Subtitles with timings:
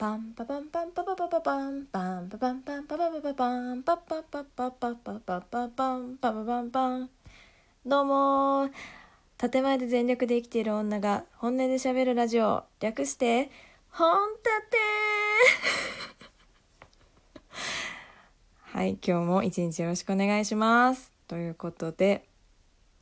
[0.00, 7.10] パンパパンパンパパパパパンパンパパンパンパパパパパンパパパパパパパパパンパパパンパン。
[7.84, 8.70] どうも
[9.36, 12.64] 建前で全力で生きている女が本音で喋るラジオ。
[12.80, 13.50] 略して
[13.90, 14.78] 本立て
[18.78, 21.12] はい今日も一日よろしくお願いします。
[21.28, 22.29] ということで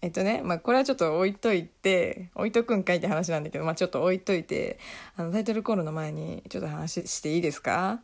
[0.01, 4.79] えっとね、まあ、これはちょっと置いといて、置いとくんかいって話なんだけど、まあ、ちょっと置いといて、
[5.17, 8.01] あの、タイトルコールの前にちょっと話していいですか？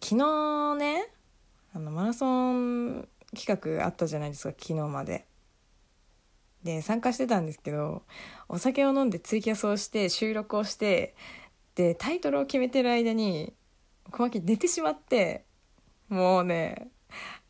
[0.00, 1.08] 昨日ね、
[1.74, 5.26] あの、マラソン企画あったじゃないですか、昨日まで。
[6.62, 8.04] で、参加してたんですけど、
[8.48, 11.16] お酒を飲んでツイキャスをして、収録をして、
[11.74, 13.52] で、タイトルを決めてる間に、
[14.12, 15.44] 小牧寝てしまって、
[16.08, 16.88] もうね、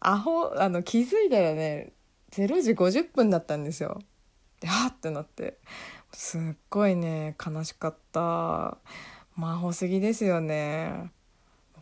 [0.01, 1.93] アホ、あの、気づいたらね、
[2.33, 4.01] 0時50分だったんですよ。
[4.61, 5.59] ではってなって。
[6.13, 8.79] すっごいね悲しかった。
[9.37, 11.11] 魔法すぎですよね。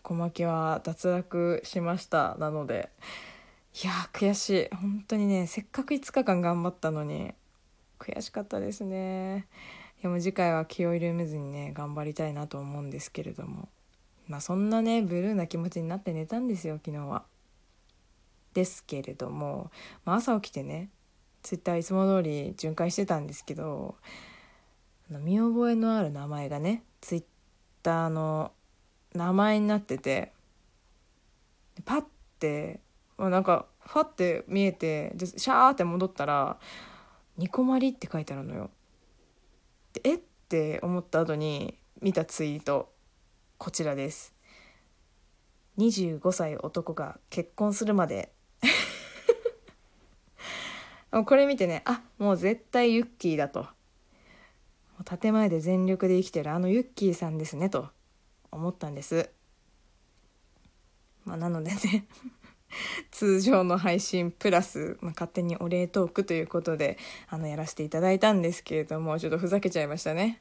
[0.03, 2.37] 小牧は脱落しました。
[2.39, 2.91] なので。
[3.83, 4.75] いや悔しい。
[4.75, 7.33] 本当にねせっかく5日間頑張ったのに。
[8.01, 9.47] 悔しかったですね。
[10.03, 13.69] いやも次回は気を緩めずにね頑張りたいなと思うんですけれども。
[14.27, 17.25] まあそんなねブルーな気持ちになって寝たんですよ昨日は。
[18.55, 19.71] ですけれども、
[20.05, 20.91] まあ、朝起きてね
[21.43, 23.97] ツイッターいつも通り巡回してたんですけど
[25.09, 27.25] 見覚えのある名前がねツイッ
[27.83, 28.53] ターの
[29.15, 30.33] 名前になってて
[31.85, 32.05] パッ
[32.39, 32.81] て、
[33.17, 36.59] まあ、なんかファって見えてでシャーって戻ったら
[37.39, 38.71] 「ニコマリ」って書いてあるのよ。
[39.93, 40.15] でえ？
[40.17, 42.93] って思った後に見たツイート
[43.59, 44.35] こちらです。
[45.79, 48.33] 25歳男が結婚するまで
[51.11, 51.83] これ見てね。
[51.85, 53.67] あもう絶対ユッキーだと。
[55.05, 57.89] 建前で全力で生きてるあのユッキーさんですねと。
[58.53, 59.31] 思ったんです。
[61.25, 62.07] まあなのでね。
[63.11, 66.99] 通常の配信プラス、まあ、勝手にお礼トークということで
[67.29, 70.41] あのやらせていただいたんですけれどもちょっとふざけちゃいましたね。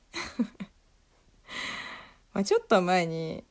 [2.33, 3.43] まあちょっと前に、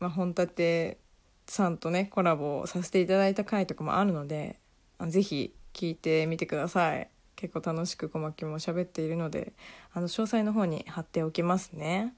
[0.00, 0.98] まあ、本立
[1.46, 4.58] さんとねコラボさせていただいた回とかもあるので
[5.00, 7.08] 是非聞いてみてください。
[7.36, 9.54] 結構楽しく小牧も喋っているので
[9.94, 12.14] あの詳細の方に貼っておきますね。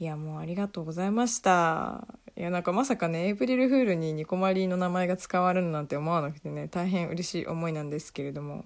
[0.00, 2.06] いやもうありがとうございました。
[2.36, 8.64] いやなんかまさかねエイプリルフールにニコマリの名前が使われるなんて思わなくてね大変嬉しい思いなんですけれども。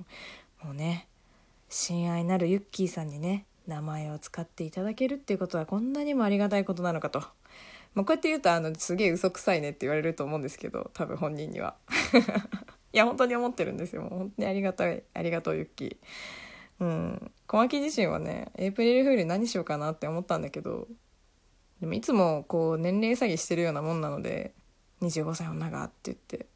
[0.63, 1.07] もうね
[1.69, 7.21] 親愛なるユッキーさんにね名前を使っていただけるっていうことはこんなにもありがたいことなのかと、
[7.95, 11.77] まあ、こうやって言うとあのすげえ嘘くさいねって言われると思うんですけど多分本人には。
[12.93, 14.03] いや本当に思ってるんですよ。
[14.03, 15.03] もう本当にありがたい。
[15.15, 15.97] ありがとうユッキー。
[16.81, 17.31] うん。
[17.47, 20.87] 小牧自身はねエイプリルフール何しようかなって思ったんだけど
[21.81, 24.55] でもいつもこう年齢詐欺してるようなもんなので
[25.03, 26.47] 25歳女がって言って。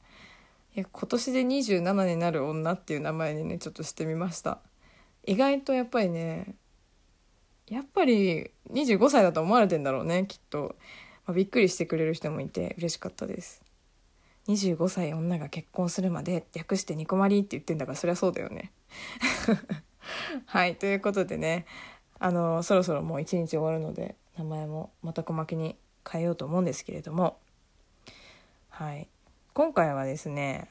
[0.75, 4.59] いや今年で27になる女っていう名前にねちょっとしてみました。
[5.25, 6.54] 意外とやっぱりね
[7.69, 10.76] やっぱり25歳だと思われてんだろうねきっと、
[11.26, 13.62] まあ、びっくりしてくれる人もいて嬉しかったです。
[14.48, 18.72] 25歳女が結婚するまで略してニコマリって言ってんだからそりゃそうだよね。
[20.47, 21.64] はいということでね
[22.19, 25.76] あのそろそろもう一日終わるので名前もまた小巻に
[26.08, 27.38] 変えようと思うんですけれども。
[28.70, 29.08] はい
[29.54, 30.69] 今回はですね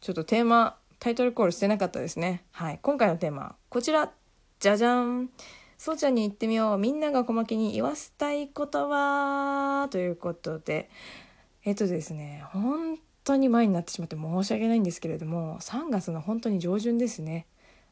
[0.00, 2.44] ちょっとテーマタイトルコールしてなかったですね。
[2.52, 4.12] はい今回のテーマこちら。
[4.58, 5.30] じゃじゃん。
[5.78, 6.78] そうちゃんに言ってみよう。
[6.78, 10.90] みんなが小巻に言わせたい言葉ということで。
[11.66, 17.46] えっとですね本当に前になってしまって申し訳ないんですけれども3月の本当に上旬ですね。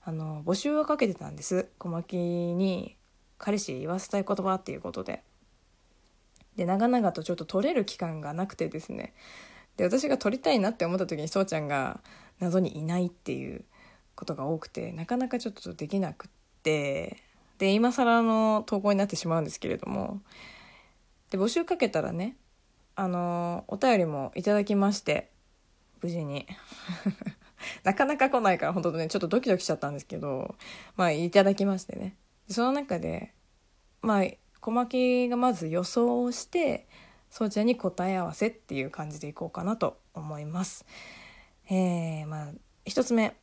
[0.04, 1.70] あの募集をかけてたんです。
[1.78, 2.96] 小牧に
[3.36, 5.24] 彼氏言わせたい言葉っていうことで。
[6.54, 9.12] で長々とちょっと取れる期間がなくてですね。
[9.76, 12.00] で私が取りたいなって思った時にそうちゃんが
[12.38, 13.64] 謎にいないっていう
[14.14, 16.28] ことが多くてなかなかちょっとできなくっ
[16.62, 17.16] て。
[17.58, 20.20] で今更の投稿になってしまうんですけれども。
[21.30, 22.36] で募集かけたらね
[22.96, 25.30] あのお便りもいただきまして
[26.02, 26.46] 無事に。
[27.82, 30.54] なかなか来ないから本当ねちょっとドキドキしちゃったんですけど
[30.96, 32.16] まあいただきましてね。
[32.48, 33.32] その中で
[34.02, 34.24] まあ
[34.60, 36.86] 小牧がまず予想をして
[37.30, 40.84] そちゃんに答え合わせっていう感じでいこうかなと思います。
[41.70, 42.52] えー、まあ
[42.84, 43.34] 一つ目。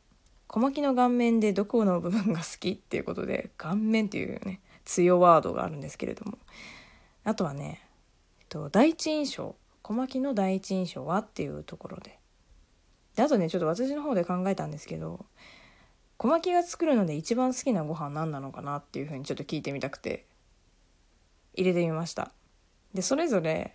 [0.46, 6.38] 小牧の顔面でどこの部分が好きっていうことで顔面っていうね強ワードがあるんですけれども。
[7.24, 7.80] あとはね
[8.52, 12.18] と第一印象小牧の第一印象はっていうところで。
[13.16, 15.24] であとねちょっと私の方で考えたんですけど
[16.18, 20.26] 小牧が作るので一番好きなご飯何なのかなっていうふうにちょっと聞いてみたくて
[21.54, 22.32] 入れてみました。
[22.94, 23.74] でそれぞれ、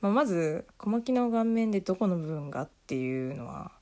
[0.00, 3.72] まあ、まず小牧の顔面でどこの部分がっていうのは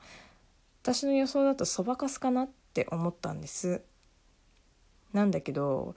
[0.83, 3.83] 私の予想だとそばかすかなって思ったんです。
[5.13, 5.95] なんだけど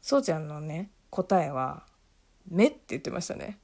[0.00, 1.84] そうちゃんのね答えは
[2.50, 3.58] 「目」って言ってましたね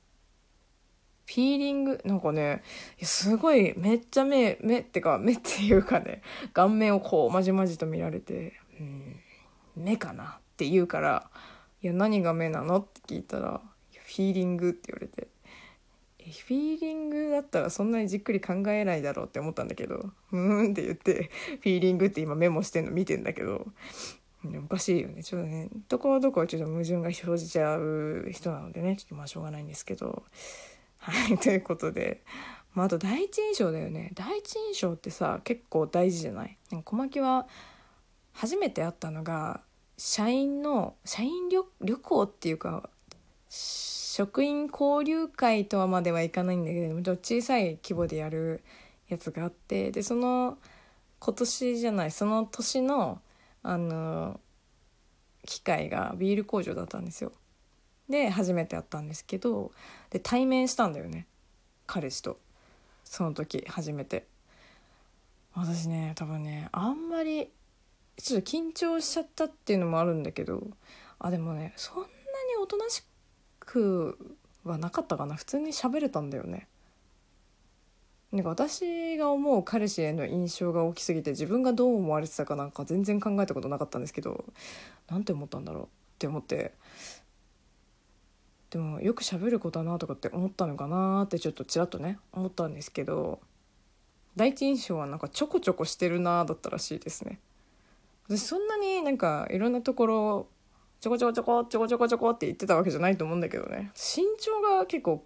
[1.27, 2.62] フィーリングなんかね
[3.03, 6.23] すごいめっちゃ目目ってか目っていうかね
[6.53, 9.17] 顔面をこうまじまじと見られて「うん
[9.77, 11.31] 目かな」って言うから
[11.83, 13.61] 「いや何が目なの?」って聞いたら
[13.93, 15.29] 「フィーリング」って言われて
[16.27, 21.31] フィーリングだったらそんなにじっくり考えないだろうって思ったんだけど「うーん」って言って
[21.61, 23.67] フィーリングって今メモしてんの見てんだけど
[24.58, 25.22] おかしいよね。
[25.22, 30.22] ちょっとねどこどこはちょっと矛盾が生じちゃう人なのでねちょっとまあしょうがないんですけど。
[30.98, 32.22] はい ということで、
[32.75, 34.10] まあ、あと第一印象だよね。
[34.14, 36.58] 第一印象ってさ結構大事じゃない？
[36.84, 37.46] 小牧は
[38.32, 39.60] 初めて会ったのが
[39.96, 42.90] 社員の社員旅旅行っていうか
[43.48, 48.62] 職員交流会とはまではいかないんだけれども小さい規模でやる
[49.08, 50.58] やつがあってでその
[51.19, 53.20] 今年じゃないその年の
[53.69, 54.41] あの
[55.45, 57.33] 機械がビール工場だったんですよ。
[58.09, 59.73] で初めて会ったんですけど
[60.11, 61.27] で対面したんだよね。
[61.87, 62.39] 彼氏と。
[63.03, 64.29] その時初めて。
[65.53, 67.51] 私ね多分ねあんまり
[68.17, 70.63] ちょっと緊張しちゃったっていうのもあるんだけど
[71.19, 72.09] あでもねそんなに
[72.63, 73.03] おとなし
[73.59, 75.35] くはなかったかな。
[75.35, 76.69] 普通に喋れたんだよね。
[78.32, 84.44] なんか私が思う彼氏への印象が大きすぎて自分がどう思われてたかなんか全然考えたことなかったんですけど
[85.08, 85.87] なんて思ったんだろうっ
[86.19, 86.75] て思って。
[88.69, 93.38] でもよく喋る子だなとかって思ったのかなってちょっとちらっとね思ったんですけど
[94.34, 97.38] 第一印象はなんかちょこちょこしてるなだったらしいですね。
[98.29, 100.49] 私そんなになんかいろんなところ
[101.00, 103.93] ちょこちょこちょこちょこちょこちょこって言ってたわけじゃないと思うんだけどね。
[103.94, 105.25] 身長が結構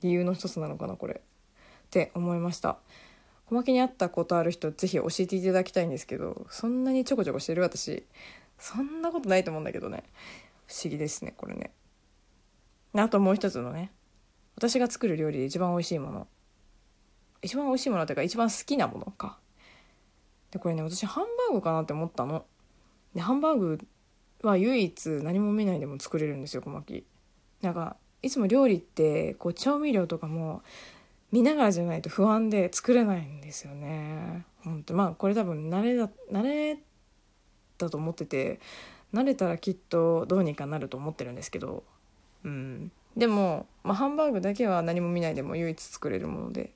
[0.00, 1.20] 理由の一つなのかなこれ。
[1.92, 2.78] って思いました。
[3.44, 8.06] 小牧に会ったことある人ぜひ教えていただきたいんですけどそんなにちょこちょこしてる私
[8.58, 10.04] そんなことないと思うんだけどね。
[10.66, 11.70] 不思議ですねこれね。
[12.94, 13.92] あともう一つのね
[14.56, 16.26] 私が作る料理で一番美味しいもの。
[17.42, 19.36] 一番美味しいものっていうか一番好きなものか。
[20.50, 22.46] でこれね私ハンバーグかなって思ったの。
[23.14, 23.78] でハンバーグ
[24.42, 27.04] は唯一何も見ないでも作れるんですよ小牧。
[27.60, 30.62] なんかいつも料理ってこう調味料とかも
[31.32, 34.44] 見ながらじゃないと不安で作れないんですよね。
[34.64, 36.78] 本当まあこれ多分慣れだ慣れ
[37.78, 38.60] だと思ってて
[39.12, 41.84] 慣れたらきっとどうにかなると思ってるんですけど。
[42.44, 42.92] うん。
[43.16, 46.72] でも、まあ、ハンバーグだけは何も見ないでも唯一作れるもので。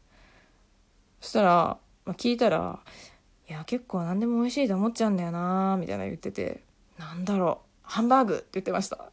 [1.20, 2.81] そしたら、まあ、聞いたら
[3.49, 6.62] 「いや結構何でも美味しいと思っちゃうんだよな」みたいな言ってて
[6.99, 9.11] なんだろうハンバーグって言ってました。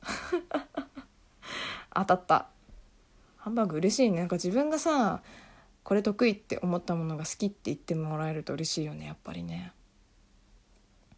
[1.95, 2.53] 当たった。
[3.44, 4.19] ハンバーグ嬉しいね。
[4.19, 5.22] なんか自分がさ
[5.84, 9.74] これ得意って思ったものが好きって言ってもらえると嬉しいよねやっぱりね。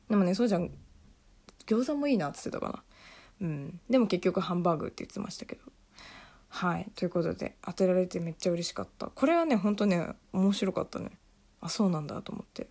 [0.10, 0.72] でもねそうじゃん。
[1.68, 2.83] 餃子もいいなって言ってたか
[3.39, 3.48] な。
[3.48, 3.80] うん。
[3.92, 5.62] でも結局ハンバーグって言ってましたけど。
[6.50, 6.89] はい。
[6.95, 9.06] ということで当てられてめっちゃ嬉しかった。
[9.06, 11.12] これはねほんとね面白かったね。
[11.62, 12.68] あそうなんだと思って。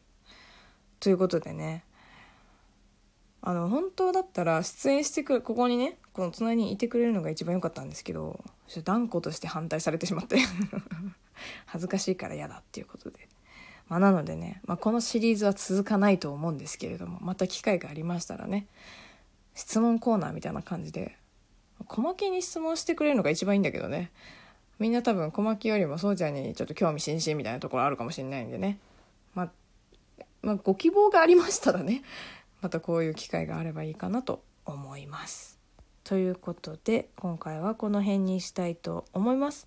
[0.98, 1.84] ということでね
[3.46, 8.42] あの本当だったら出演してくるここにねこの隣にいてくれるのが一番良かったんですけど
[8.84, 10.38] 断固として反対されてしまって
[11.66, 13.28] 恥ずかしいから嫌だっていうことで、
[13.88, 18.66] まあ、なのでね、まあ、このシリーズは続かないと思うんですけれどもまた機会がありましたらね
[19.54, 21.14] 質問コーナーみたいな感じで
[21.86, 24.10] 小牧に質問してくれるのが一番いいんだけどね。
[24.78, 28.78] みんな多分小牧よりもそうちゃんにちょっと興味津々みたいなところあるかもしれないんでね。
[29.34, 29.50] まあ
[30.42, 32.02] まあ、ご希望がありましたらね
[32.64, 35.58] またこういう機会があればいいかなと思います。
[36.02, 39.66] ということで今回はこの辺にしたいと思います。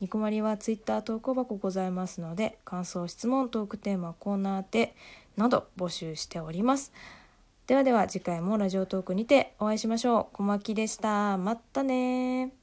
[0.00, 4.96] ニコマリは Twitter 投稿箱ございますので感想質問トークテーマコーナーで
[5.36, 6.94] など募集しております。
[7.66, 10.36] ではでは次回もラジオトークにてお会いしましょう。
[10.36, 11.36] 小牧でした。
[11.36, 12.59] またね